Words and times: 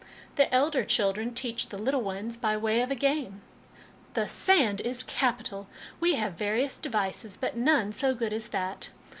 The 0.35 0.51
elder 0.51 0.83
children 0.83 1.31
teach 1.35 1.69
the 1.69 1.77
little 1.77 2.01
ones 2.01 2.35
by 2.35 2.57
way 2.57 2.81
of 2.81 2.89
a 2.89 2.95
game."" 2.95 3.41
The 4.15 4.27
sand 4.27 4.81
is 4.81 5.03
capital! 5.03 5.67
We 5.99 6.15
have 6.15 6.33
various 6.33 6.79
devices, 6.79 7.37
but 7.37 7.55
none 7.55 7.91
so 7.91 8.15
good 8.15 8.33
as 8.33 8.47
that. 8.47 8.89